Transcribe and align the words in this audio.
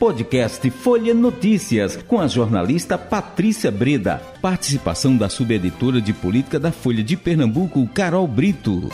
Podcast 0.00 0.70
Folha 0.70 1.12
Notícias, 1.12 1.94
com 1.94 2.18
a 2.18 2.26
jornalista 2.26 2.96
Patrícia 2.96 3.70
Breda. 3.70 4.18
Participação 4.40 5.14
da 5.14 5.28
subeditora 5.28 6.00
de 6.00 6.14
política 6.14 6.58
da 6.58 6.72
Folha 6.72 7.04
de 7.04 7.18
Pernambuco, 7.18 7.86
Carol 7.88 8.26
Brito. 8.26 8.88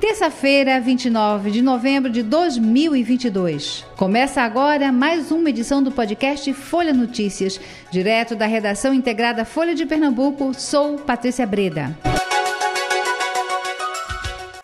Terça-feira, 0.00 0.80
29 0.80 1.52
de 1.52 1.62
novembro 1.62 2.10
de 2.10 2.24
2022. 2.24 3.86
Começa 3.96 4.42
agora 4.42 4.90
mais 4.90 5.30
uma 5.30 5.48
edição 5.48 5.80
do 5.80 5.92
podcast 5.92 6.52
Folha 6.52 6.92
Notícias. 6.92 7.60
Direto 7.92 8.34
da 8.34 8.46
redação 8.46 8.92
integrada 8.92 9.44
Folha 9.44 9.76
de 9.76 9.86
Pernambuco, 9.86 10.52
sou 10.54 10.98
Patrícia 10.98 11.46
Breda. 11.46 11.96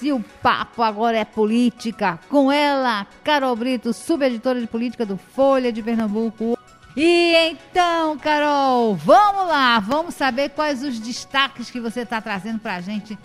E 0.00 0.12
o 0.12 0.20
papo 0.42 0.82
agora 0.82 1.16
é 1.16 1.24
política. 1.24 2.18
Com 2.28 2.52
ela, 2.52 3.06
Carol 3.24 3.56
Brito, 3.56 3.92
subeditora 3.92 4.60
de 4.60 4.66
política 4.66 5.06
do 5.06 5.16
Folha 5.16 5.72
de 5.72 5.82
Pernambuco. 5.82 6.58
E 6.96 7.34
então, 7.50 8.16
Carol, 8.18 8.94
vamos 8.94 9.48
lá, 9.48 9.78
vamos 9.80 10.14
saber 10.14 10.50
quais 10.50 10.82
os 10.82 10.98
destaques 10.98 11.70
que 11.70 11.80
você 11.80 12.00
está 12.00 12.20
trazendo 12.20 12.58
para 12.58 12.76
a 12.76 12.80
gente. 12.80 13.18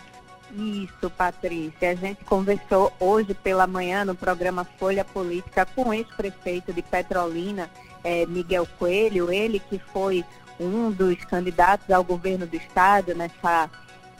Isso, 0.54 1.10
Patrícia. 1.10 1.92
A 1.92 1.96
gente 1.96 2.24
conversou 2.26 2.92
hoje 3.00 3.34
pela 3.34 3.66
manhã 3.66 4.04
no 4.04 4.16
programa 4.16 4.66
Folha 4.78 5.06
Política 5.06 5.66
com 5.66 5.90
o 5.90 5.94
ex-prefeito 5.94 6.74
de 6.74 6.82
Petrolina, 6.82 7.70
eh, 8.04 8.26
Miguel 8.26 8.68
Coelho, 8.78 9.32
ele 9.32 9.60
que 9.60 9.80
foi 9.80 10.26
um 10.60 10.92
dos 10.92 11.24
candidatos 11.26 11.90
ao 11.90 12.04
governo 12.04 12.46
do 12.46 12.56
estado 12.56 13.16
nessa 13.16 13.70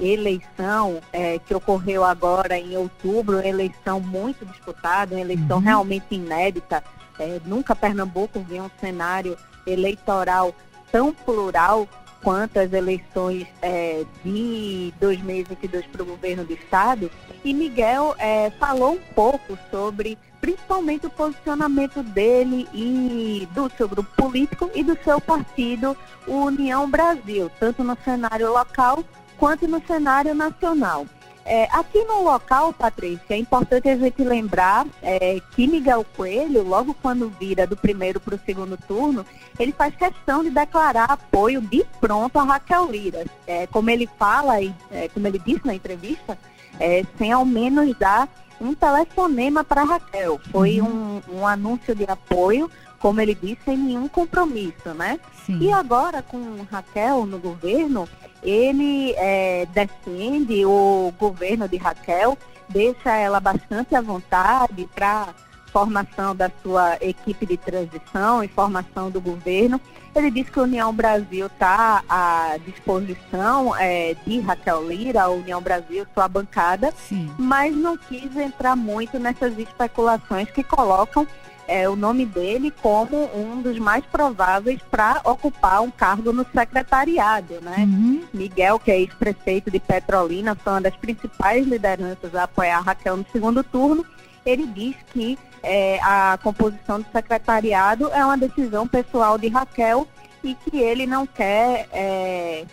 eleição 0.02 1.00
é, 1.14 1.40
que 1.40 1.54
ocorreu 1.54 2.04
agora 2.04 2.58
em 2.58 2.76
outubro, 2.76 3.46
eleição 3.46 4.00
muito 4.00 4.46
disputada, 4.46 5.16
uma 5.16 5.22
eleição 5.22 5.58
uhum. 5.58 5.64
realmente 5.64 6.06
inédita. 6.12 6.84
É, 7.20 7.40
nunca 7.46 7.76
Pernambuco 7.76 8.40
viu 8.40 8.64
um 8.64 8.72
cenário 8.80 9.38
eleitoral 9.66 10.56
tão 10.92 11.14
plural 11.14 11.88
quanto 12.22 12.60
as 12.60 12.72
eleições 12.72 13.48
é, 13.62 14.06
de 14.24 14.94
2022 15.00 15.86
para 15.88 16.04
o 16.04 16.06
governo 16.06 16.44
do 16.44 16.54
estado. 16.54 17.10
E 17.44 17.54
Miguel 17.54 18.16
é, 18.18 18.52
falou 18.52 18.94
um 18.94 19.14
pouco 19.14 19.58
sobre 19.70 20.18
principalmente 20.40 21.06
o 21.06 21.10
posicionamento 21.10 22.02
dele 22.02 22.68
e 22.74 23.48
do 23.54 23.72
seu 23.78 23.88
grupo 23.88 24.10
político 24.16 24.72
e 24.74 24.84
do 24.84 24.98
seu 25.04 25.22
partido, 25.22 25.96
o 26.28 26.46
União 26.46 26.90
Brasil, 26.90 27.50
tanto 27.60 27.84
no 27.84 27.96
cenário 28.04 28.52
local 28.52 29.04
quanto 29.42 29.68
no 29.68 29.82
cenário 29.88 30.36
nacional. 30.36 31.08
É, 31.44 31.64
aqui 31.72 32.04
no 32.04 32.22
local, 32.22 32.72
Patrícia, 32.72 33.34
é 33.34 33.38
importante 33.38 33.90
a 33.90 33.98
gente 33.98 34.24
lembrar 34.24 34.86
é, 35.02 35.42
que 35.56 35.66
Miguel 35.66 36.06
Coelho, 36.16 36.62
logo 36.62 36.94
quando 37.02 37.28
vira 37.40 37.66
do 37.66 37.76
primeiro 37.76 38.20
para 38.20 38.36
o 38.36 38.40
segundo 38.46 38.78
turno, 38.78 39.26
ele 39.58 39.72
faz 39.72 39.96
questão 39.96 40.44
de 40.44 40.52
declarar 40.52 41.06
apoio 41.06 41.60
de 41.60 41.84
pronto 42.00 42.38
a 42.38 42.44
Raquel 42.44 42.92
Lira. 42.92 43.26
É, 43.48 43.66
como 43.66 43.90
ele 43.90 44.08
fala, 44.20 44.62
e 44.62 44.72
é, 44.92 45.10
como 45.10 45.26
ele 45.26 45.40
disse 45.40 45.66
na 45.66 45.74
entrevista, 45.74 46.38
é, 46.80 47.04
sem 47.18 47.32
ao 47.32 47.44
menos 47.44 47.98
dar 47.98 48.30
um 48.62 48.76
telefonema 48.76 49.64
para 49.64 49.84
Raquel. 49.84 50.40
Foi 50.52 50.80
uhum. 50.80 51.20
um, 51.28 51.40
um 51.40 51.48
anúncio 51.48 51.96
de 51.96 52.04
apoio, 52.04 52.70
como 53.00 53.20
ele 53.20 53.34
disse, 53.34 53.62
sem 53.66 53.76
nenhum 53.76 54.08
compromisso, 54.08 54.94
né? 54.94 55.20
Sim. 55.48 55.58
E 55.60 55.74
agora, 55.74 56.22
com 56.22 56.64
Raquel 56.70 57.26
no 57.26 57.40
governo, 57.40 58.08
ele 58.44 59.14
é, 59.18 59.68
defende 59.74 60.66
o 60.66 61.14
governo 61.20 61.68
de 61.68 61.78
Raquel, 61.78 62.38
deixa 62.68 63.16
ela 63.16 63.40
bastante 63.40 63.96
à 63.96 64.02
vontade 64.02 64.88
para 64.94 65.34
formação 65.72 66.36
da 66.36 66.52
sua 66.62 66.98
equipe 67.02 67.46
de 67.46 67.58
transição 67.58 68.44
e 68.44 68.48
formação 68.48 69.10
do 69.10 69.22
governo. 69.22 69.80
Ele 70.14 70.30
diz 70.30 70.50
que 70.50 70.60
a 70.60 70.64
União 70.64 70.94
Brasil 70.94 71.46
está 71.48 72.04
à 72.10 72.58
disposição 72.66 73.74
é, 73.78 74.14
de 74.26 74.42
Raquel 74.42 74.86
Lira, 74.88 75.24
a 75.24 75.30
União 75.30 75.62
Brasil, 75.62 76.06
sua 76.14 76.28
bancada, 76.28 76.94
Sim. 77.08 77.32
mas 77.38 77.74
não 77.74 77.96
quis 77.98 78.36
entrar 78.36 78.76
muito 78.76 79.18
nessas 79.18 79.58
especulações 79.58 80.52
que 80.52 80.64
colocam 80.64 81.26
é, 81.68 81.88
o 81.88 81.96
nome 81.96 82.26
dele 82.26 82.72
como 82.82 83.30
um 83.36 83.62
dos 83.62 83.78
mais 83.80 84.04
prováveis 84.06 84.80
para 84.90 85.22
ocupar 85.24 85.82
um 85.82 85.92
cargo 85.92 86.32
no 86.32 86.46
secretariado, 86.54 87.60
né? 87.62 87.78
Uhum. 87.80 88.24
Miguel, 88.34 88.80
que 88.80 88.92
é 88.92 89.00
ex-prefeito 89.00 89.72
de 89.72 89.80
Petrolina, 89.80 90.56
foi 90.56 90.74
uma 90.74 90.82
das 90.82 90.96
principais 90.96 91.66
lideranças 91.66 92.34
a 92.36 92.44
apoiar 92.44 92.78
a 92.78 92.82
Raquel 92.82 93.18
no 93.18 93.26
segundo 93.32 93.64
turno. 93.64 94.06
Ele 94.46 94.66
diz 94.68 94.96
que 95.14 95.38
é, 95.64 96.00
a 96.02 96.38
composição 96.42 97.00
do 97.00 97.06
secretariado 97.12 98.10
é 98.12 98.26
uma 98.26 98.38
decisão 98.38 98.88
pessoal 98.88 99.38
de 99.38 99.48
Raquel 99.48 100.08
e 100.44 100.56
que 100.56 100.78
ele 100.78 101.06
não 101.06 101.28
quer 101.28 101.88
é, 101.92 102.66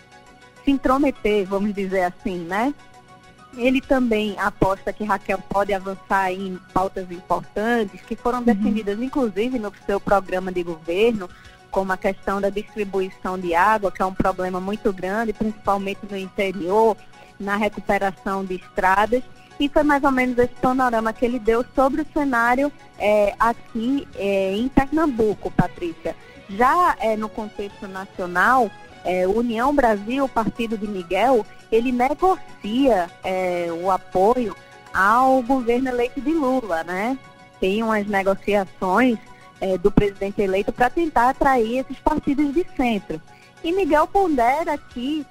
se 0.65 0.71
intrometer, 0.71 1.45
vamos 1.45 1.73
dizer 1.73 2.03
assim, 2.03 2.39
né? 2.39 2.73
Ele 3.59 3.81
também 3.81 4.35
aposta 4.39 4.93
que 4.93 5.03
Raquel 5.03 5.39
pode 5.49 5.73
avançar 5.73 6.31
em 6.31 6.57
pautas 6.73 7.11
importantes 7.11 8.01
que 8.01 8.15
foram 8.15 8.39
uhum. 8.39 8.45
defendidas, 8.45 9.01
inclusive, 9.01 9.59
no 9.59 9.71
seu 9.85 9.99
programa 9.99 10.51
de 10.51 10.63
governo, 10.63 11.29
como 11.69 11.91
a 11.91 11.97
questão 11.97 12.39
da 12.39 12.49
distribuição 12.49 13.37
de 13.37 13.53
água, 13.53 13.91
que 13.91 14.01
é 14.01 14.05
um 14.05 14.13
problema 14.13 14.61
muito 14.61 14.93
grande, 14.93 15.33
principalmente 15.33 15.99
no 16.09 16.17
interior, 16.17 16.95
na 17.39 17.57
recuperação 17.57 18.45
de 18.45 18.55
estradas. 18.55 19.21
E 19.59 19.67
foi 19.67 19.83
mais 19.83 20.03
ou 20.05 20.11
menos 20.11 20.37
esse 20.37 20.55
panorama 20.55 21.11
que 21.11 21.25
ele 21.25 21.37
deu 21.37 21.65
sobre 21.75 22.01
o 22.01 22.07
cenário 22.13 22.71
é, 22.97 23.35
aqui 23.37 24.07
é, 24.15 24.55
em 24.55 24.69
Pernambuco, 24.69 25.51
Patrícia. 25.51 26.15
Já 26.49 26.95
é, 26.99 27.17
no 27.17 27.27
contexto 27.27 27.87
nacional, 27.87 28.71
é, 29.03 29.27
União 29.27 29.73
Brasil, 29.73 30.25
o 30.25 30.29
partido 30.29 30.77
de 30.77 30.87
Miguel, 30.87 31.45
ele 31.71 31.91
negocia 31.91 33.09
é, 33.23 33.67
o 33.71 33.89
apoio 33.91 34.55
ao 34.93 35.41
governo 35.41 35.89
eleito 35.89 36.19
de 36.19 36.33
Lula, 36.33 36.83
né? 36.83 37.17
Tem 37.59 37.83
umas 37.83 38.07
negociações 38.07 39.17
é, 39.61 39.77
do 39.77 39.91
presidente 39.91 40.41
eleito 40.41 40.71
para 40.71 40.89
tentar 40.89 41.29
atrair 41.29 41.79
esses 41.79 41.99
partidos 41.99 42.53
de 42.53 42.65
centro. 42.75 43.21
E 43.63 43.71
Miguel 43.71 44.07
pondera 44.07 44.77
que 44.77 45.25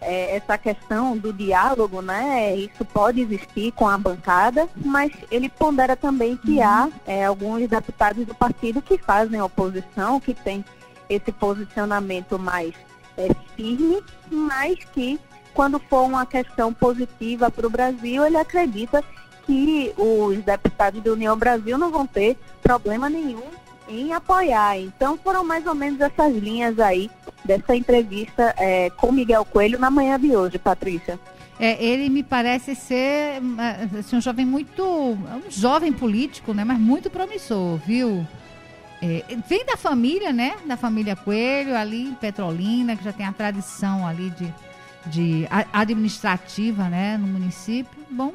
é, 0.00 0.36
essa 0.36 0.58
questão 0.58 1.16
do 1.16 1.32
diálogo, 1.32 2.02
né? 2.02 2.54
Isso 2.56 2.84
pode 2.84 3.20
existir 3.20 3.72
com 3.72 3.88
a 3.88 3.96
bancada, 3.96 4.68
mas 4.76 5.10
ele 5.30 5.48
pondera 5.48 5.96
também 5.96 6.36
que 6.36 6.58
uhum. 6.58 6.62
há 6.62 6.88
é, 7.06 7.24
alguns 7.24 7.68
deputados 7.68 8.26
do 8.26 8.34
partido 8.34 8.82
que 8.82 8.98
fazem 8.98 9.40
oposição, 9.40 10.20
que 10.20 10.34
tem 10.34 10.64
esse 11.08 11.32
posicionamento 11.32 12.38
mais 12.38 12.74
é, 13.16 13.28
firme, 13.56 14.02
mas 14.30 14.78
que 14.92 15.18
quando 15.52 15.78
for 15.78 16.02
uma 16.02 16.26
questão 16.26 16.72
positiva 16.72 17.50
para 17.50 17.66
o 17.66 17.70
Brasil, 17.70 18.26
ele 18.26 18.36
acredita 18.36 19.02
que 19.46 19.92
os 19.96 20.38
deputados 20.38 21.02
da 21.02 21.12
União 21.12 21.36
Brasil 21.36 21.78
não 21.78 21.90
vão 21.90 22.06
ter 22.06 22.36
problema 22.62 23.08
nenhum 23.08 23.42
em 23.88 24.12
apoiar. 24.12 24.78
Então 24.78 25.18
foram 25.22 25.44
mais 25.44 25.66
ou 25.66 25.74
menos 25.74 26.00
essas 26.00 26.34
linhas 26.34 26.78
aí 26.80 27.10
dessa 27.44 27.76
entrevista 27.76 28.54
é, 28.56 28.90
com 28.90 29.12
Miguel 29.12 29.44
Coelho 29.44 29.78
na 29.78 29.90
manhã 29.90 30.18
de 30.18 30.34
hoje, 30.34 30.58
Patrícia. 30.58 31.20
É, 31.58 31.82
ele 31.84 32.08
me 32.08 32.22
parece 32.22 32.74
ser 32.74 33.40
assim, 33.96 34.16
um 34.16 34.20
jovem 34.20 34.44
muito. 34.44 34.82
um 34.84 35.42
jovem 35.48 35.92
político, 35.92 36.52
né? 36.52 36.64
Mas 36.64 36.80
muito 36.80 37.08
promissor, 37.08 37.78
viu? 37.86 38.26
É, 39.04 39.22
vem 39.46 39.66
da 39.66 39.76
família, 39.76 40.32
né? 40.32 40.54
Da 40.64 40.78
família 40.78 41.14
Coelho, 41.14 41.76
ali 41.76 42.08
em 42.08 42.14
Petrolina, 42.14 42.96
que 42.96 43.04
já 43.04 43.12
tem 43.12 43.26
a 43.26 43.32
tradição 43.32 44.06
ali 44.06 44.30
de, 44.30 44.54
de 45.06 45.46
administrativa, 45.70 46.88
né? 46.88 47.18
No 47.18 47.26
município. 47.26 47.92
Bom, 48.10 48.32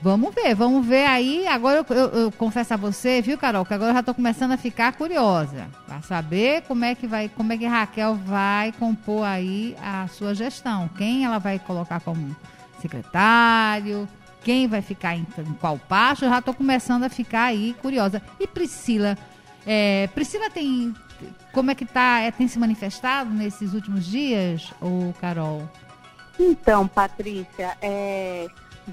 vamos 0.00 0.34
ver, 0.34 0.54
vamos 0.54 0.86
ver 0.86 1.04
aí. 1.04 1.46
Agora 1.46 1.84
eu, 1.86 1.94
eu, 1.94 2.08
eu 2.08 2.32
confesso 2.32 2.72
a 2.72 2.78
você, 2.78 3.20
viu, 3.20 3.36
Carol, 3.36 3.62
que 3.66 3.74
agora 3.74 3.90
eu 3.90 3.94
já 3.94 4.00
estou 4.00 4.14
começando 4.14 4.52
a 4.52 4.56
ficar 4.56 4.94
curiosa 4.94 5.68
para 5.86 6.00
saber 6.00 6.62
como 6.62 6.82
é 6.82 6.94
que 6.94 7.06
vai, 7.06 7.28
como 7.28 7.52
é 7.52 7.58
que 7.58 7.66
Raquel 7.66 8.14
vai 8.14 8.72
compor 8.72 9.26
aí 9.26 9.76
a 9.82 10.08
sua 10.08 10.34
gestão. 10.34 10.88
Quem 10.96 11.26
ela 11.26 11.36
vai 11.36 11.58
colocar 11.58 12.00
como 12.00 12.34
secretário, 12.80 14.08
quem 14.42 14.66
vai 14.66 14.80
ficar 14.80 15.14
em, 15.14 15.26
em 15.38 15.52
qual 15.60 15.78
passo, 15.78 16.24
eu 16.24 16.30
já 16.30 16.38
estou 16.38 16.54
começando 16.54 17.04
a 17.04 17.10
ficar 17.10 17.44
aí 17.44 17.76
curiosa. 17.82 18.22
E 18.40 18.46
Priscila, 18.46 19.18
é, 19.66 20.08
Priscila 20.14 20.50
tem. 20.50 20.94
Como 21.52 21.70
é 21.70 21.74
que 21.74 21.84
tá? 21.84 22.20
É, 22.20 22.30
tem 22.30 22.48
se 22.48 22.58
manifestado 22.58 23.30
nesses 23.30 23.74
últimos 23.74 24.06
dias, 24.06 24.72
ou 24.80 25.12
Carol? 25.20 25.68
Então, 26.38 26.88
Patrícia, 26.88 27.76
é, 27.82 28.46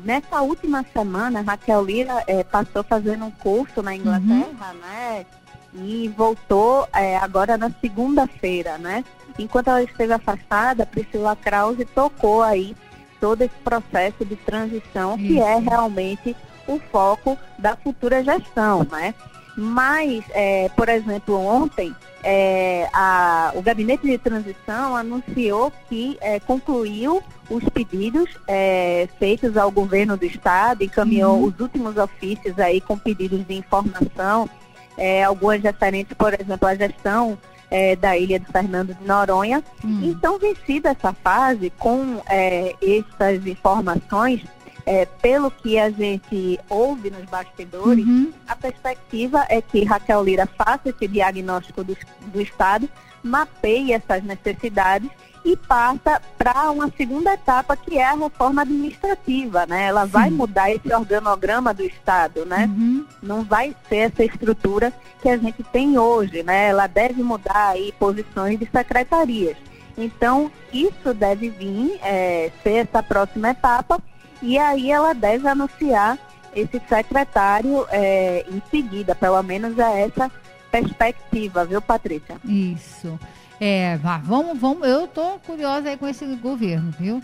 nessa 0.03 0.41
última 0.41 0.83
semana, 0.91 1.41
Raquel 1.41 1.85
Lira 1.85 2.23
é, 2.27 2.43
passou 2.43 2.83
fazendo 2.83 3.25
um 3.25 3.31
curso 3.31 3.81
na 3.81 3.95
Inglaterra, 3.95 4.73
uhum. 4.73 4.79
né? 4.81 5.25
E 5.73 6.11
voltou 6.17 6.87
é, 6.93 7.17
agora 7.17 7.57
na 7.57 7.69
segunda-feira, 7.69 8.77
né? 8.77 9.05
Enquanto 9.39 9.69
ela 9.69 9.83
esteve 9.83 10.13
afastada, 10.13 10.85
Priscila 10.85 11.35
Krause 11.35 11.85
tocou 11.85 12.41
aí 12.41 12.75
todo 13.19 13.41
esse 13.41 13.55
processo 13.63 14.25
de 14.25 14.35
transição 14.35 15.15
Isso. 15.17 15.27
que 15.27 15.39
é 15.39 15.57
realmente 15.57 16.35
o 16.67 16.79
foco 16.91 17.37
da 17.57 17.75
futura 17.75 18.23
gestão, 18.23 18.85
né? 18.91 19.13
Mas, 19.59 20.23
é, 20.35 20.69
por 20.69 20.87
exemplo, 20.87 21.35
ontem, 21.35 21.91
é, 22.23 22.87
a, 22.93 23.51
o 23.55 23.61
Gabinete 23.63 24.05
de 24.05 24.17
Transição 24.19 24.95
anunciou 24.95 25.73
que 25.89 26.15
é, 26.21 26.39
concluiu 26.39 27.23
os 27.49 27.63
pedidos 27.69 28.29
é, 28.47 29.09
feitos 29.17 29.57
ao 29.57 29.71
governo 29.71 30.15
do 30.15 30.25
Estado, 30.25 30.83
encaminhou 30.83 31.37
uhum. 31.37 31.45
os 31.45 31.59
últimos 31.59 31.97
ofícios 31.97 32.59
aí 32.59 32.79
com 32.79 32.99
pedidos 32.99 33.47
de 33.47 33.55
informação, 33.55 34.47
é, 34.95 35.23
algumas 35.23 35.63
referentes, 35.63 36.15
por 36.15 36.39
exemplo, 36.39 36.67
à 36.67 36.75
gestão 36.75 37.35
é, 37.71 37.95
da 37.95 38.15
ilha 38.15 38.39
de 38.39 38.45
Fernando 38.45 38.93
de 38.93 39.07
Noronha. 39.07 39.63
Uhum. 39.83 40.01
Então, 40.03 40.37
vencida 40.37 40.89
essa 40.89 41.13
fase, 41.13 41.71
com 41.79 42.21
essas 42.27 43.47
informações, 43.47 44.43
é, 44.87 45.05
pelo 45.05 45.51
que 45.51 45.77
a 45.77 45.89
gente 45.89 46.57
ouve 46.69 47.11
nos 47.11 47.25
bastidores, 47.25 48.05
uhum. 48.05 48.31
a 48.47 48.55
perspectiva 48.55 49.45
é 49.49 49.61
que 49.61 49.83
Raquel 49.83 50.23
Lira 50.23 50.47
faça 50.47 50.87
esse 50.89 51.05
diagnóstico 51.09 51.83
do, 51.83 51.95
do 52.27 52.41
Estado, 52.41 52.89
mapeie 53.21 53.91
essas 53.91 54.23
necessidades 54.23 55.09
e 55.43 55.57
passa 55.57 56.21
para 56.37 56.71
uma 56.71 56.89
segunda 56.95 57.33
etapa 57.33 57.75
que 57.75 57.97
é 57.97 58.05
a 58.05 58.13
reforma 58.13 58.61
administrativa, 58.61 59.65
né? 59.65 59.87
Ela 59.87 60.05
Sim. 60.05 60.11
vai 60.11 60.29
mudar 60.29 60.71
esse 60.71 60.93
organograma 60.93 61.73
do 61.73 61.83
Estado, 61.83 62.45
né? 62.45 62.65
Uhum. 62.65 63.05
Não 63.21 63.43
vai 63.43 63.75
ser 63.89 64.11
essa 64.11 64.23
estrutura 64.23 64.93
que 65.21 65.27
a 65.27 65.37
gente 65.37 65.63
tem 65.63 65.97
hoje, 65.97 66.43
né? 66.43 66.69
Ela 66.69 66.87
deve 66.87 67.21
mudar 67.21 67.71
aí 67.71 67.93
posições 67.99 68.57
de 68.57 68.65
secretarias. 68.69 69.57
Então, 69.97 70.49
isso 70.71 71.13
deve 71.13 71.49
vir, 71.49 71.99
é, 72.01 72.51
ser 72.63 72.87
essa 72.87 73.03
próxima 73.03 73.49
etapa 73.49 74.01
e 74.41 74.57
aí 74.57 74.91
ela 74.91 75.13
deve 75.13 75.47
anunciar 75.47 76.17
esse 76.55 76.81
secretário 76.87 77.85
é, 77.89 78.45
em 78.49 78.61
seguida, 78.69 79.13
pelo 79.13 79.41
menos 79.43 79.77
é 79.77 80.01
essa 80.01 80.31
perspectiva, 80.71 81.65
viu, 81.65 81.81
Patrícia? 81.81 82.37
Isso. 82.43 83.19
É, 83.59 83.97
vamos, 84.23 84.57
vamos, 84.59 84.87
eu 84.87 85.07
tô 85.07 85.39
curiosa 85.39 85.89
aí 85.89 85.97
com 85.97 86.07
esse 86.07 86.25
governo, 86.35 86.93
viu? 86.99 87.23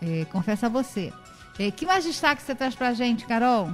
É, 0.00 0.24
confesso 0.26 0.66
a 0.66 0.68
você. 0.68 1.12
É, 1.58 1.70
que 1.70 1.86
mais 1.86 2.04
destaque 2.04 2.42
você 2.42 2.54
traz 2.54 2.74
pra 2.74 2.92
gente, 2.92 3.26
Carol? 3.26 3.70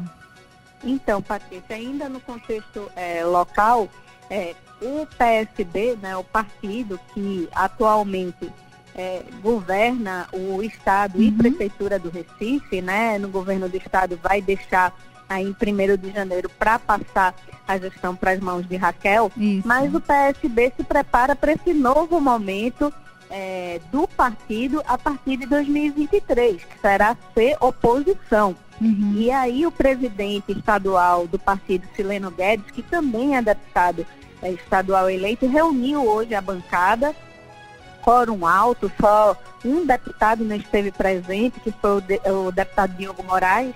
Então, 0.82 1.22
Patrícia, 1.22 1.76
ainda 1.76 2.08
no 2.08 2.20
contexto 2.20 2.90
é, 2.94 3.24
local, 3.24 3.88
é, 4.30 4.54
o 4.80 5.06
PSB, 5.06 5.96
né, 6.00 6.16
o 6.16 6.24
partido 6.24 6.98
que 7.12 7.48
atualmente 7.52 8.52
é, 8.98 9.22
governa 9.40 10.26
o 10.32 10.60
Estado 10.60 11.18
uhum. 11.18 11.22
e 11.22 11.30
Prefeitura 11.30 12.00
do 12.00 12.10
Recife, 12.10 12.82
né? 12.82 13.16
No 13.16 13.28
governo 13.28 13.68
do 13.68 13.76
Estado 13.76 14.18
vai 14.20 14.42
deixar 14.42 14.92
aí 15.28 15.44
em 15.44 15.50
1 15.50 15.96
de 15.96 16.10
janeiro 16.10 16.50
para 16.58 16.80
passar 16.80 17.32
a 17.66 17.78
gestão 17.78 18.16
para 18.16 18.32
as 18.32 18.40
mãos 18.40 18.66
de 18.66 18.76
Raquel, 18.76 19.30
Isso. 19.36 19.68
mas 19.68 19.94
o 19.94 20.00
PSB 20.00 20.72
se 20.76 20.82
prepara 20.82 21.36
para 21.36 21.52
esse 21.52 21.72
novo 21.72 22.20
momento 22.20 22.92
é, 23.30 23.78
do 23.92 24.08
partido 24.08 24.82
a 24.88 24.98
partir 24.98 25.36
de 25.36 25.46
2023, 25.46 26.64
que 26.64 26.80
será 26.80 27.16
ser 27.34 27.56
oposição. 27.60 28.56
Uhum. 28.80 29.12
E 29.16 29.30
aí 29.30 29.64
o 29.64 29.70
presidente 29.70 30.50
estadual 30.52 31.26
do 31.28 31.38
partido, 31.38 31.86
Sileno 31.94 32.30
Guedes, 32.30 32.70
que 32.72 32.82
também 32.82 33.36
é 33.36 33.42
deputado 33.42 34.04
é, 34.42 34.50
estadual 34.50 35.08
eleito, 35.08 35.46
reuniu 35.46 36.04
hoje 36.08 36.34
a 36.34 36.40
bancada 36.40 37.14
quórum 38.08 38.46
alto, 38.46 38.90
só 38.98 39.36
um 39.62 39.84
deputado 39.84 40.42
não 40.42 40.56
esteve 40.56 40.90
presente, 40.90 41.60
que 41.60 41.70
foi 41.70 41.98
o, 41.98 42.00
de, 42.00 42.18
o 42.24 42.50
deputado 42.50 42.96
Diogo 42.96 43.22
Moraes, 43.22 43.74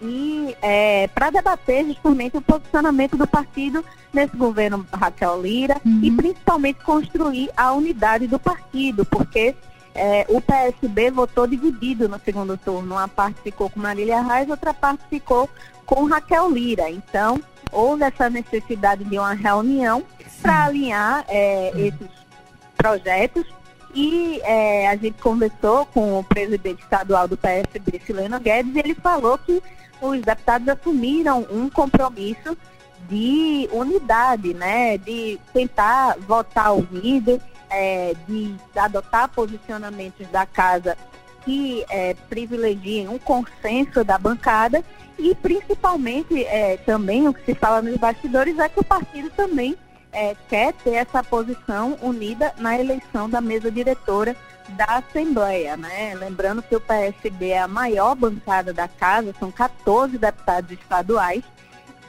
e 0.00 0.56
é, 0.62 1.08
para 1.08 1.28
debater 1.28 1.84
justamente 1.84 2.38
o 2.38 2.40
posicionamento 2.40 3.18
do 3.18 3.26
partido 3.26 3.84
nesse 4.14 4.34
governo 4.34 4.86
Raquel 4.90 5.42
Lira 5.42 5.76
uhum. 5.84 6.00
e 6.02 6.10
principalmente 6.10 6.82
construir 6.82 7.50
a 7.54 7.70
unidade 7.72 8.26
do 8.26 8.38
partido, 8.38 9.04
porque 9.04 9.54
é, 9.94 10.24
o 10.30 10.40
PSB 10.40 11.10
votou 11.10 11.46
dividido 11.46 12.08
no 12.08 12.18
segundo 12.18 12.56
turno. 12.56 12.94
Uma 12.94 13.08
parte 13.08 13.42
ficou 13.42 13.68
com 13.68 13.78
Marília 13.78 14.22
Reis, 14.22 14.48
outra 14.48 14.72
parte 14.72 15.04
ficou 15.10 15.50
com 15.84 16.06
Raquel 16.06 16.50
Lira. 16.50 16.88
Então, 16.88 17.38
houve 17.70 18.04
essa 18.04 18.30
necessidade 18.30 19.04
de 19.04 19.18
uma 19.18 19.34
reunião 19.34 20.02
para 20.40 20.64
alinhar 20.64 21.26
é, 21.28 21.72
esses 21.76 22.20
projetos. 22.80 23.44
E 23.94 24.40
é, 24.44 24.88
a 24.88 24.96
gente 24.96 25.20
conversou 25.20 25.84
com 25.86 26.18
o 26.18 26.24
presidente 26.24 26.80
estadual 26.82 27.26
do 27.26 27.36
PSB, 27.36 28.00
Sileno 28.06 28.38
Guedes, 28.38 28.74
e 28.74 28.78
ele 28.78 28.94
falou 28.94 29.36
que 29.36 29.60
os 30.00 30.20
deputados 30.22 30.68
assumiram 30.68 31.46
um 31.50 31.68
compromisso 31.68 32.56
de 33.08 33.68
unidade, 33.72 34.54
né, 34.54 34.96
de 34.96 35.40
tentar 35.52 36.16
votar 36.20 36.72
unido, 36.72 37.40
é, 37.68 38.14
de 38.28 38.54
adotar 38.76 39.28
posicionamentos 39.28 40.26
da 40.28 40.46
casa 40.46 40.96
que 41.44 41.84
é, 41.88 42.14
privilegiem 42.28 43.08
um 43.08 43.18
consenso 43.18 44.04
da 44.04 44.16
bancada. 44.18 44.84
E 45.18 45.34
principalmente 45.34 46.44
é, 46.44 46.76
também 46.78 47.26
o 47.28 47.34
que 47.34 47.44
se 47.44 47.54
fala 47.54 47.82
nos 47.82 47.96
bastidores 47.96 48.58
é 48.58 48.68
que 48.68 48.80
o 48.80 48.84
partido 48.84 49.28
também 49.30 49.76
é, 50.12 50.34
quer 50.48 50.72
ter 50.74 50.94
essa 50.94 51.22
posição 51.22 51.96
unida 52.02 52.52
na 52.58 52.78
eleição 52.78 53.28
da 53.28 53.40
mesa 53.40 53.70
diretora 53.70 54.36
da 54.70 54.98
Assembleia, 54.98 55.76
né? 55.76 56.14
Lembrando 56.14 56.62
que 56.62 56.76
o 56.76 56.80
PSB 56.80 57.48
é 57.50 57.60
a 57.60 57.68
maior 57.68 58.14
bancada 58.14 58.72
da 58.72 58.86
casa, 58.86 59.34
são 59.38 59.50
14 59.50 60.16
deputados 60.16 60.70
estaduais. 60.70 61.42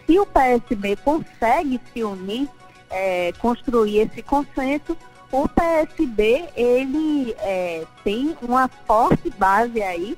Se 0.05 0.19
o 0.19 0.25
PSB 0.25 0.95
consegue 0.97 1.79
se 1.91 2.03
unir, 2.03 2.47
é, 2.89 3.31
construir 3.39 3.99
esse 3.99 4.21
consenso, 4.21 4.97
o 5.31 5.47
PSB 5.47 6.49
ele 6.55 7.33
é, 7.39 7.85
tem 8.03 8.35
uma 8.41 8.67
forte 8.67 9.29
base 9.31 9.81
aí 9.81 10.17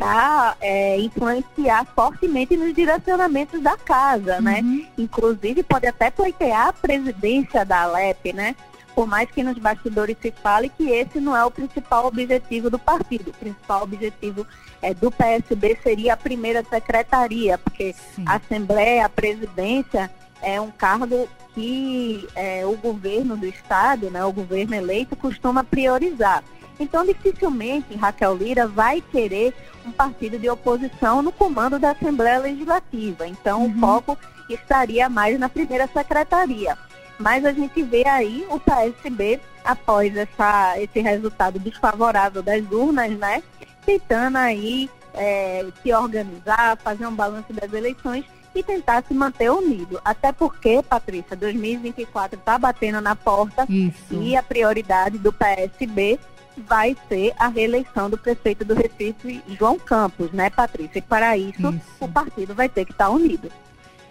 para 0.00 0.56
é, 0.62 0.98
influenciar 0.98 1.84
fortemente 1.94 2.56
nos 2.56 2.74
direcionamentos 2.74 3.60
da 3.60 3.76
casa, 3.76 4.40
né? 4.40 4.60
uhum. 4.62 4.78
né? 4.78 4.88
Inclusive 4.96 5.62
pode 5.62 5.86
até 5.86 6.10
pleitear 6.10 6.68
a 6.68 6.72
presidência 6.72 7.66
da 7.66 7.82
Alep, 7.82 8.32
né? 8.32 8.56
Por 8.94 9.06
mais 9.06 9.30
que 9.30 9.42
nos 9.42 9.58
bastidores 9.58 10.16
se 10.22 10.32
fale 10.32 10.70
que 10.70 10.88
esse 10.88 11.20
não 11.20 11.36
é 11.36 11.44
o 11.44 11.50
principal 11.50 12.06
objetivo 12.06 12.70
do 12.70 12.78
partido. 12.78 13.28
O 13.28 13.34
principal 13.34 13.82
objetivo 13.82 14.46
é, 14.80 14.94
do 14.94 15.10
PSB 15.10 15.78
seria 15.82 16.14
a 16.14 16.16
primeira 16.16 16.64
secretaria, 16.64 17.58
porque 17.58 17.94
Sim. 18.16 18.24
a 18.26 18.36
Assembleia, 18.36 19.04
a 19.04 19.08
presidência 19.10 20.10
é 20.40 20.58
um 20.58 20.70
cargo 20.70 21.28
que 21.54 22.26
é, 22.34 22.64
o 22.64 22.74
governo 22.78 23.36
do 23.36 23.44
Estado, 23.44 24.10
né, 24.10 24.24
o 24.24 24.32
governo 24.32 24.74
eleito, 24.74 25.14
costuma 25.14 25.62
priorizar. 25.62 26.42
Então, 26.80 27.04
dificilmente 27.04 27.94
Raquel 27.94 28.34
Lira 28.34 28.66
vai 28.66 29.02
querer 29.02 29.54
um 29.84 29.92
partido 29.92 30.38
de 30.38 30.48
oposição 30.48 31.20
no 31.20 31.30
comando 31.30 31.78
da 31.78 31.90
Assembleia 31.90 32.38
Legislativa. 32.38 33.28
Então, 33.28 33.64
uhum. 33.64 33.76
o 33.76 33.78
foco 33.78 34.18
estaria 34.48 35.08
mais 35.08 35.38
na 35.38 35.48
primeira 35.48 35.86
secretaria. 35.86 36.76
Mas 37.18 37.44
a 37.44 37.52
gente 37.52 37.82
vê 37.82 38.06
aí 38.08 38.46
o 38.48 38.58
PSB, 38.58 39.38
após 39.62 40.16
essa, 40.16 40.80
esse 40.80 41.00
resultado 41.00 41.58
desfavorável 41.58 42.42
das 42.42 42.64
urnas, 42.72 43.10
né, 43.18 43.42
tentando 43.84 44.38
aí 44.38 44.88
é, 45.12 45.66
se 45.82 45.92
organizar, 45.92 46.78
fazer 46.78 47.06
um 47.06 47.14
balanço 47.14 47.52
das 47.52 47.70
eleições 47.74 48.24
e 48.54 48.62
tentar 48.62 49.04
se 49.06 49.14
manter 49.14 49.50
unido. 49.50 50.00
Até 50.04 50.32
porque, 50.32 50.82
Patrícia, 50.82 51.36
2024 51.36 52.38
está 52.38 52.58
batendo 52.58 53.00
na 53.00 53.14
porta 53.14 53.66
Isso. 53.68 54.14
e 54.14 54.34
a 54.34 54.42
prioridade 54.42 55.18
do 55.18 55.32
PSB 55.32 56.18
vai 56.56 56.96
ser 57.08 57.32
a 57.38 57.48
reeleição 57.48 58.10
do 58.10 58.18
prefeito 58.18 58.64
do 58.64 58.74
Recife, 58.74 59.42
João 59.58 59.78
Campos, 59.78 60.30
né, 60.32 60.50
Patrícia? 60.50 60.98
E 60.98 61.02
para 61.02 61.36
isso, 61.36 61.68
isso. 61.68 61.82
o 62.00 62.08
partido 62.08 62.54
vai 62.54 62.68
ter 62.68 62.84
que 62.84 62.92
estar 62.92 63.10
unido. 63.10 63.50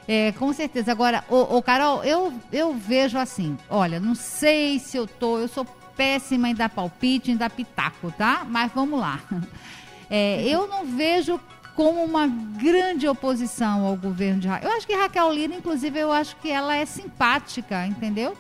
É, 0.08 0.31
com 0.31 0.51
certeza. 0.51 0.91
Agora, 0.91 1.24
ô, 1.29 1.58
ô, 1.58 1.62
Carol, 1.62 2.03
eu, 2.03 2.34
eu 2.51 2.74
vejo 2.74 3.17
assim, 3.17 3.58
olha, 3.69 4.00
não 4.00 4.15
sei 4.15 4.79
se 4.79 4.98
eu 4.98 5.05
tô, 5.05 5.38
eu 5.38 5.48
sou 5.48 5.65
péssima 5.96 6.50
em 6.50 6.55
dar 6.55 6.69
palpite, 6.69 7.31
em 7.31 7.38
dar 7.38 7.50
pitaco, 7.50 8.12
tá? 8.17 8.46
Mas 8.48 8.72
vamos 8.74 9.00
lá. 9.00 9.19
É, 10.12 10.41
eu 10.41 10.67
não 10.67 10.86
vejo 10.86 11.39
como 11.75 12.03
uma 12.03 12.25
grande 12.27 13.08
oposição 13.08 13.86
ao 13.86 13.96
governo 13.96 14.41
de 14.41 14.48
Raquel. 14.48 14.72
Eu 14.72 14.75
acho 14.75 14.88
que 14.88 14.96
Raquel 14.96 15.31
Lira, 15.31 15.53
inclusive, 15.53 16.00
eu 16.00 16.12
acho 16.12 16.36
que 16.38 16.50
ela 16.50 16.75
é 16.75 16.84
simpática, 16.84 17.86
entendeu? 17.86 18.36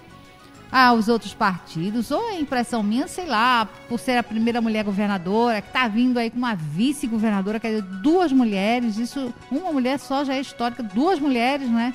Aos 0.71 1.07
outros 1.07 1.33
partidos, 1.33 2.11
ou 2.11 2.29
é 2.29 2.39
impressão 2.39 2.83
minha, 2.83 3.07
sei 3.07 3.25
lá, 3.25 3.67
por 3.87 3.99
ser 3.99 4.17
a 4.17 4.23
primeira 4.23 4.61
mulher 4.61 4.83
governadora, 4.83 5.61
que 5.61 5.67
está 5.67 5.87
vindo 5.87 6.17
aí 6.17 6.29
com 6.29 6.37
uma 6.37 6.55
vice-governadora, 6.55 7.59
quer 7.59 7.69
dizer, 7.69 7.81
duas 7.81 8.31
mulheres, 8.31 8.97
isso, 8.97 9.33
uma 9.51 9.71
mulher 9.71 9.99
só 9.99 10.23
já 10.23 10.35
é 10.35 10.39
histórica, 10.39 10.83
duas 10.83 11.19
mulheres, 11.19 11.67
né? 11.69 11.93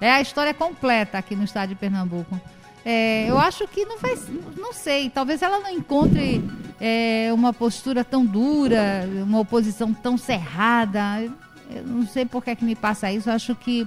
É 0.00 0.10
a 0.10 0.20
história 0.20 0.52
completa 0.52 1.16
aqui 1.18 1.36
no 1.36 1.44
estado 1.44 1.68
de 1.68 1.74
Pernambuco. 1.76 2.40
É, 2.84 3.30
eu 3.30 3.38
acho 3.38 3.68
que 3.68 3.84
não 3.84 3.98
vai, 3.98 4.18
não 4.56 4.72
sei, 4.72 5.08
talvez 5.08 5.40
ela 5.40 5.60
não 5.60 5.70
encontre 5.70 6.42
é, 6.80 7.30
uma 7.32 7.52
postura 7.52 8.02
tão 8.02 8.26
dura, 8.26 9.08
uma 9.24 9.38
oposição 9.38 9.94
tão 9.94 10.18
cerrada. 10.18 11.22
Eu 11.70 11.84
não 11.86 12.04
sei 12.04 12.26
por 12.26 12.42
que, 12.42 12.50
é 12.50 12.56
que 12.56 12.64
me 12.64 12.74
passa 12.74 13.12
isso, 13.12 13.30
eu 13.30 13.34
acho 13.34 13.54
que 13.54 13.86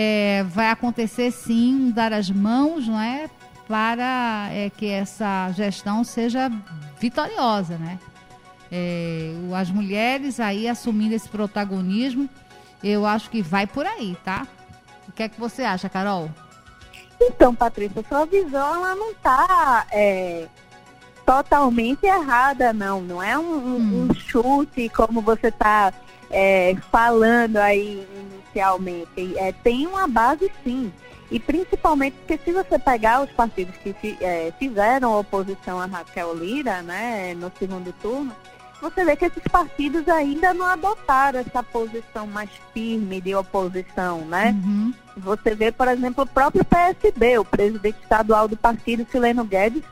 é, 0.00 0.44
vai 0.44 0.70
acontecer 0.70 1.32
sim 1.32 1.90
dar 1.90 2.12
as 2.12 2.30
mãos, 2.30 2.86
não 2.86 3.00
é, 3.00 3.28
para 3.66 4.48
é, 4.52 4.70
que 4.70 4.88
essa 4.88 5.50
gestão 5.50 6.04
seja 6.04 6.48
vitoriosa, 7.00 7.76
né? 7.78 7.98
É, 8.70 9.32
as 9.56 9.68
mulheres 9.72 10.38
aí 10.38 10.68
assumindo 10.68 11.16
esse 11.16 11.28
protagonismo, 11.28 12.28
eu 12.80 13.04
acho 13.04 13.28
que 13.28 13.42
vai 13.42 13.66
por 13.66 13.84
aí, 13.86 14.16
tá? 14.24 14.46
O 15.08 15.10
que 15.12 15.24
é 15.24 15.28
que 15.28 15.40
você 15.40 15.64
acha, 15.64 15.88
Carol? 15.88 16.30
Então, 17.20 17.52
Patrícia, 17.52 18.04
sua 18.08 18.24
visão 18.24 18.76
ela 18.76 18.94
não 18.94 19.10
está 19.10 19.84
é, 19.90 20.46
totalmente 21.26 22.06
errada, 22.06 22.72
não. 22.72 23.00
Não 23.00 23.20
é 23.20 23.36
um, 23.36 23.42
hum. 23.42 24.08
um 24.08 24.14
chute 24.14 24.88
como 24.90 25.20
você 25.20 25.48
está 25.48 25.92
é, 26.30 26.76
falando 26.92 27.56
aí 27.56 28.06
inicialmente. 28.58 29.36
É, 29.36 29.52
tem 29.52 29.86
uma 29.86 30.06
base 30.06 30.50
sim. 30.64 30.92
E 31.30 31.38
principalmente 31.38 32.16
porque 32.18 32.38
se 32.42 32.52
você 32.52 32.78
pegar 32.78 33.22
os 33.22 33.30
partidos 33.32 33.74
que 33.76 34.16
é, 34.20 34.52
fizeram 34.58 35.18
oposição 35.18 35.78
a 35.78 35.86
Raquel 35.86 36.34
Lira, 36.34 36.82
né, 36.82 37.34
no 37.34 37.52
segundo 37.58 37.92
turno, 38.00 38.34
você 38.80 39.04
vê 39.04 39.14
que 39.14 39.26
esses 39.26 39.42
partidos 39.50 40.08
ainda 40.08 40.54
não 40.54 40.64
adotaram 40.64 41.40
essa 41.40 41.62
posição 41.62 42.26
mais 42.26 42.48
firme 42.72 43.20
de 43.20 43.34
oposição, 43.34 44.20
né? 44.20 44.56
Uhum. 44.64 44.94
Você 45.16 45.54
vê, 45.54 45.72
por 45.72 45.88
exemplo, 45.88 46.24
o 46.24 46.26
próprio 46.26 46.64
PSB, 46.64 47.38
o 47.38 47.44
presidente 47.44 47.98
estadual 48.00 48.46
do 48.46 48.56
partido, 48.56 49.06
Sileno 49.10 49.44
Guedes, 49.44 49.82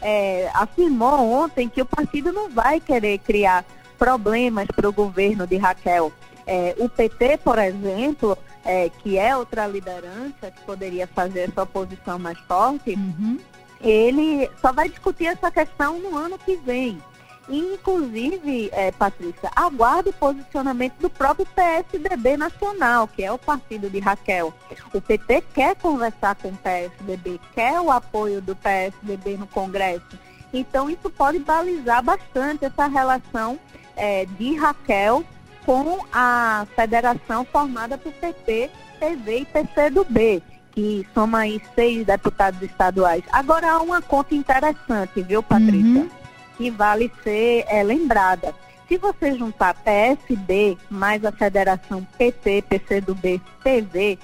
é, 0.00 0.48
afirmou 0.54 1.28
ontem 1.28 1.68
que 1.68 1.82
o 1.82 1.86
partido 1.86 2.32
não 2.32 2.48
vai 2.48 2.78
querer 2.78 3.18
criar 3.18 3.64
problemas 3.98 4.68
para 4.68 4.88
o 4.88 4.92
governo 4.92 5.46
de 5.46 5.56
Raquel. 5.56 6.12
É, 6.46 6.74
o 6.78 6.88
PT, 6.88 7.38
por 7.38 7.58
exemplo, 7.58 8.38
é, 8.64 8.88
que 8.88 9.18
é 9.18 9.36
outra 9.36 9.66
liderança 9.66 10.50
que 10.50 10.60
poderia 10.64 11.06
fazer 11.06 11.48
essa 11.48 11.62
oposição 11.62 12.18
mais 12.18 12.38
forte, 12.40 12.94
uhum. 12.94 13.38
ele 13.80 14.50
só 14.60 14.72
vai 14.72 14.88
discutir 14.88 15.26
essa 15.26 15.50
questão 15.50 15.98
no 15.98 16.16
ano 16.16 16.38
que 16.38 16.56
vem. 16.56 17.00
Inclusive, 17.48 18.70
é, 18.72 18.90
Patrícia, 18.90 19.50
aguardo 19.54 20.10
o 20.10 20.12
posicionamento 20.12 20.98
do 20.98 21.08
próprio 21.08 21.46
PSDB 21.46 22.36
nacional, 22.36 23.06
que 23.06 23.22
é 23.22 23.30
o 23.30 23.38
partido 23.38 23.88
de 23.88 24.00
Raquel. 24.00 24.52
O 24.92 25.00
PT 25.00 25.44
quer 25.54 25.76
conversar 25.76 26.34
com 26.34 26.48
o 26.48 26.56
PSDB, 26.56 27.40
quer 27.54 27.80
o 27.80 27.90
apoio 27.90 28.40
do 28.40 28.56
PSDB 28.56 29.36
no 29.36 29.46
Congresso. 29.46 30.18
Então, 30.52 30.90
isso 30.90 31.08
pode 31.08 31.38
balizar 31.38 32.02
bastante 32.02 32.64
essa 32.64 32.86
relação 32.86 33.58
é, 33.94 34.24
de 34.24 34.56
Raquel 34.56 35.24
com 35.66 35.98
a 36.12 36.66
federação 36.74 37.44
formada 37.44 37.98
por 37.98 38.12
PT, 38.12 38.70
PV 38.98 39.38
e 39.40 39.44
PCdoB, 39.44 40.42
que 40.72 41.06
soma 41.12 41.40
aí 41.40 41.60
seis 41.74 42.06
deputados 42.06 42.62
estaduais. 42.62 43.24
Agora, 43.30 43.72
há 43.72 43.82
uma 43.82 44.00
conta 44.00 44.34
interessante, 44.34 45.20
viu, 45.22 45.42
Patrícia? 45.42 46.02
Uhum 46.02 46.26
que 46.56 46.70
vale 46.70 47.12
ser 47.22 47.64
é, 47.68 47.82
lembrada. 47.82 48.54
Se 48.88 48.96
você 48.96 49.36
juntar 49.36 49.74
PSB 49.74 50.78
mais 50.88 51.24
a 51.24 51.32
Federação 51.32 52.06
PT, 52.16 52.62
PCdoB, 52.62 53.40
PV, 53.62 54.18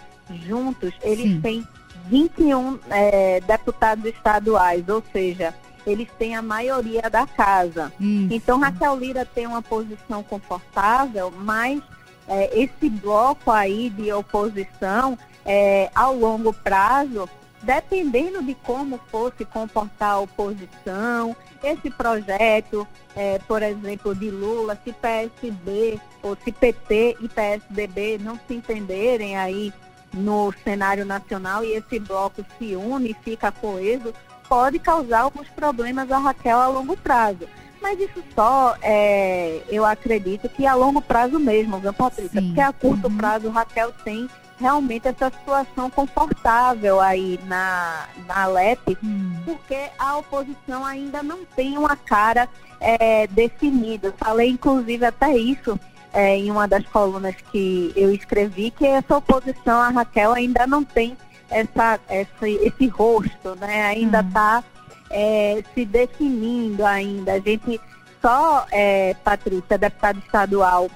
juntos, 0.46 0.94
eles 1.02 1.32
Sim. 1.32 1.40
têm 1.40 1.68
21 2.08 2.78
é, 2.90 3.40
deputados 3.40 4.06
estaduais, 4.06 4.88
ou 4.88 5.02
seja, 5.12 5.54
eles 5.86 6.08
têm 6.18 6.34
a 6.34 6.42
maioria 6.42 7.08
da 7.10 7.26
casa. 7.26 7.92
Isso. 7.98 8.34
Então, 8.34 8.60
Raquel 8.60 8.96
Lira 8.96 9.24
tem 9.24 9.46
uma 9.46 9.62
posição 9.62 10.22
confortável, 10.22 11.32
mas 11.36 11.82
é, 12.28 12.58
esse 12.58 12.88
bloco 12.88 13.50
aí 13.50 13.90
de 13.90 14.12
oposição, 14.12 15.18
é, 15.44 15.90
ao 15.94 16.14
longo 16.14 16.52
prazo, 16.52 17.28
dependendo 17.62 18.42
de 18.42 18.54
como 18.54 18.98
fosse 19.10 19.44
comportar 19.44 20.12
a 20.12 20.20
oposição, 20.20 21.36
esse 21.62 21.90
projeto, 21.90 22.86
é, 23.14 23.38
por 23.40 23.62
exemplo, 23.62 24.14
de 24.14 24.30
Lula, 24.30 24.78
se 24.82 24.92
PSB 24.92 26.00
ou 26.22 26.36
se 26.36 26.50
PT 26.50 27.16
e 27.20 27.28
PSDB 27.28 28.18
não 28.18 28.38
se 28.46 28.54
entenderem 28.54 29.36
aí 29.36 29.72
no 30.12 30.52
cenário 30.64 31.04
nacional 31.06 31.64
e 31.64 31.72
esse 31.72 31.98
bloco 31.98 32.44
se 32.58 32.76
une 32.76 33.10
e 33.10 33.14
fica 33.14 33.50
coeso, 33.50 34.12
pode 34.52 34.78
causar 34.78 35.20
alguns 35.20 35.48
problemas 35.48 36.12
a 36.12 36.18
Raquel 36.18 36.60
a 36.60 36.68
longo 36.68 36.94
prazo. 36.94 37.48
Mas 37.80 37.98
isso 37.98 38.22
só, 38.34 38.76
é, 38.82 39.62
eu 39.70 39.82
acredito 39.82 40.46
que 40.46 40.66
a 40.66 40.74
longo 40.74 41.00
prazo 41.00 41.40
mesmo, 41.40 41.78
viu, 41.78 41.90
Patrícia? 41.90 42.38
Sim. 42.38 42.48
Porque 42.48 42.60
a 42.60 42.70
curto 42.70 43.08
uhum. 43.08 43.16
prazo 43.16 43.48
Raquel 43.48 43.94
tem 44.04 44.28
realmente 44.60 45.08
essa 45.08 45.30
situação 45.30 45.88
confortável 45.88 47.00
aí 47.00 47.40
na, 47.46 48.04
na 48.26 48.44
LEP, 48.44 48.98
hum. 49.02 49.32
porque 49.46 49.88
a 49.98 50.18
oposição 50.18 50.84
ainda 50.84 51.22
não 51.22 51.46
tem 51.56 51.78
uma 51.78 51.96
cara 51.96 52.46
é, 52.78 53.26
definida. 53.28 54.12
Falei, 54.18 54.50
inclusive, 54.50 55.06
até 55.06 55.34
isso 55.34 55.80
é, 56.12 56.36
em 56.36 56.50
uma 56.50 56.68
das 56.68 56.84
colunas 56.88 57.36
que 57.50 57.90
eu 57.96 58.12
escrevi, 58.12 58.70
que 58.70 58.84
essa 58.84 59.16
oposição 59.16 59.80
a 59.80 59.88
Raquel 59.88 60.34
ainda 60.34 60.66
não 60.66 60.84
tem 60.84 61.16
essa, 61.52 62.00
essa 62.08 62.48
esse 62.48 62.86
rosto, 62.88 63.54
né? 63.56 63.82
Ainda 63.84 64.20
está 64.20 64.62
hum. 64.64 65.04
é, 65.10 65.62
se 65.74 65.84
definindo 65.84 66.84
ainda. 66.84 67.34
A 67.34 67.38
gente 67.38 67.80
só, 68.20 68.66
é, 68.70 69.14
Patrícia, 69.24 69.76
deputada 69.76 70.18
estadual 70.18 70.88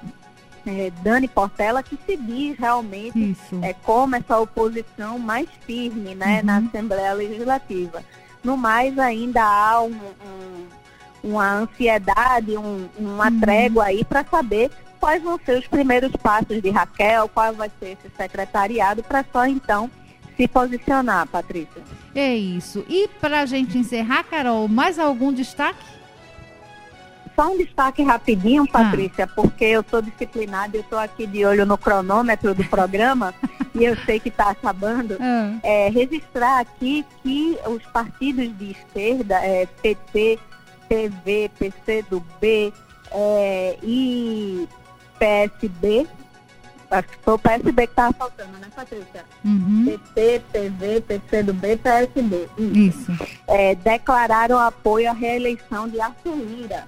é, 0.67 0.91
Dani 1.03 1.29
Portela, 1.29 1.83
que 1.83 1.99
se 2.05 2.17
diz 2.17 2.59
realmente 2.59 3.37
é, 3.63 3.73
como 3.73 4.17
essa 4.17 4.39
oposição 4.39 5.19
mais 5.19 5.49
firme 5.65 6.15
né, 6.15 6.41
uhum. 6.41 6.47
na 6.47 6.57
Assembleia 6.59 7.13
Legislativa. 7.13 8.03
No 8.43 8.57
mais, 8.57 8.99
ainda 8.99 9.43
há 9.43 9.81
um, 9.81 9.93
um, 9.93 10.67
uma 11.25 11.53
ansiedade, 11.53 12.57
um, 12.57 12.89
uma 12.99 13.29
uhum. 13.29 13.41
trégua 13.41 13.85
aí 13.85 14.05
para 14.05 14.25
saber 14.25 14.71
quais 14.99 15.23
vão 15.23 15.39
ser 15.45 15.59
os 15.59 15.67
primeiros 15.67 16.13
passos 16.17 16.61
de 16.61 16.71
Raquel, 16.71 17.29
qual 17.29 17.53
vai 17.53 17.71
ser 17.79 17.91
esse 17.91 18.15
secretariado, 18.17 19.03
para 19.03 19.25
só 19.33 19.47
então 19.47 19.91
se 20.37 20.47
posicionar, 20.47 21.27
Patrícia. 21.27 21.83
É 22.15 22.35
isso. 22.35 22.85
E 22.89 23.09
para 23.21 23.41
a 23.41 23.47
gente 23.47 23.79
encerrar, 23.79 24.25
Carol, 24.25 24.69
mais 24.69 24.99
algum 24.99 25.33
destaque? 25.33 25.97
Só 27.35 27.53
um 27.53 27.59
destaque 27.59 28.03
rapidinho, 28.03 28.65
ah. 28.65 28.73
Patrícia, 28.73 29.25
ah. 29.25 29.29
porque 29.35 29.65
eu 29.65 29.85
sou 29.91 30.01
disciplinada, 30.01 30.77
eu 30.77 30.81
estou 30.81 30.99
aqui 30.99 31.27
de 31.27 31.45
olho 31.45 31.67
no 31.67 31.77
cronômetro 31.77 32.55
do 32.55 32.65
programa 32.65 33.35
e 33.75 33.85
eu 33.85 33.97
sei 34.05 34.19
que 34.19 34.31
está 34.31 34.51
acabando. 34.51 35.17
Ah. 35.21 35.59
É, 35.63 35.89
registrar 35.91 36.61
aqui 36.61 37.05
que 37.23 37.59
os 37.67 37.83
partidos 37.85 38.57
de 38.57 38.71
esquerda, 38.73 39.35
é, 39.37 39.67
PT, 39.83 40.39
PV, 40.89 41.51
PCdoB 41.59 42.73
é, 43.11 43.79
e 43.83 44.69
PSB, 45.19 46.07
acho 46.91 47.09
que 47.09 47.19
foi 47.23 47.35
o 47.35 47.39
PSB 47.39 47.87
que 47.87 47.93
estava 47.93 48.13
faltando, 48.13 48.59
né, 48.59 48.69
Patrícia? 48.75 49.25
Uhum. 49.45 49.85
PT, 50.15 50.43
PV, 50.53 51.01
PCdoB, 51.01 51.77
PSB. 51.77 52.49
Isso. 52.59 53.13
É, 53.47 53.75
declararam 53.75 54.59
apoio 54.59 55.11
à 55.11 55.13
reeleição 55.13 55.89
de 55.89 56.01
Arthur 56.01 56.37
Lira 56.37 56.85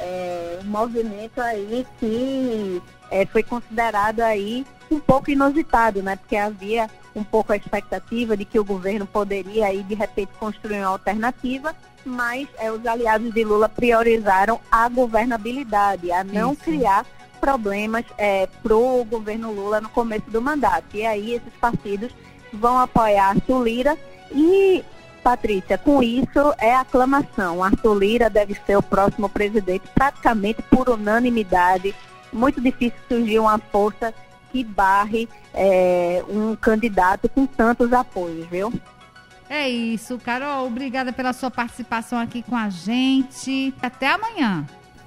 é, 0.00 0.58
um 0.64 0.68
movimento 0.68 1.40
aí 1.40 1.86
que 1.98 2.82
é, 3.10 3.26
foi 3.26 3.42
considerado 3.42 4.20
aí 4.20 4.66
um 4.90 4.98
pouco 4.98 5.30
inusitado, 5.30 6.02
né? 6.02 6.16
Porque 6.16 6.36
havia 6.36 6.88
um 7.14 7.22
pouco 7.22 7.52
a 7.52 7.56
expectativa 7.56 8.36
de 8.36 8.44
que 8.44 8.58
o 8.58 8.64
governo 8.64 9.06
poderia 9.06 9.66
aí 9.66 9.82
de 9.82 9.94
repente 9.94 10.32
construir 10.38 10.78
uma 10.78 10.88
alternativa, 10.88 11.74
mas 12.04 12.48
é, 12.58 12.72
os 12.72 12.84
aliados 12.86 13.32
de 13.32 13.44
Lula 13.44 13.68
priorizaram 13.68 14.58
a 14.70 14.88
governabilidade, 14.88 16.10
a 16.10 16.24
não 16.24 16.52
Isso. 16.52 16.62
criar 16.62 17.04
problemas 17.50 18.04
é, 18.16 18.46
para 18.62 18.76
o 18.76 19.04
governo 19.04 19.52
Lula 19.52 19.80
no 19.80 19.88
começo 19.88 20.30
do 20.30 20.40
mandato. 20.40 20.84
E 20.94 21.04
aí 21.04 21.34
esses 21.34 21.52
partidos 21.60 22.12
vão 22.52 22.78
apoiar 22.78 23.34
a 23.36 23.58
Lira 23.58 23.98
e 24.30 24.84
Patrícia, 25.22 25.76
com 25.76 26.02
isso 26.02 26.54
é 26.58 26.74
aclamação. 26.74 27.62
Arthur 27.62 27.98
Lira 27.98 28.30
deve 28.30 28.56
ser 28.66 28.76
o 28.76 28.82
próximo 28.82 29.28
presidente, 29.28 29.84
praticamente 29.94 30.62
por 30.62 30.88
unanimidade. 30.88 31.94
Muito 32.32 32.60
difícil 32.60 32.98
surgir 33.08 33.38
uma 33.40 33.58
força 33.58 34.14
que 34.52 34.64
barre 34.64 35.28
é, 35.52 36.24
um 36.28 36.54
candidato 36.56 37.28
com 37.28 37.44
tantos 37.46 37.92
apoios, 37.92 38.46
viu? 38.46 38.72
É 39.48 39.68
isso, 39.68 40.16
Carol. 40.18 40.66
Obrigada 40.68 41.12
pela 41.12 41.32
sua 41.32 41.50
participação 41.50 42.18
aqui 42.18 42.42
com 42.42 42.56
a 42.56 42.70
gente. 42.70 43.74
Até 43.82 44.08
amanhã. 44.08 44.64